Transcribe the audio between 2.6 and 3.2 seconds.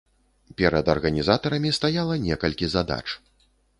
задач.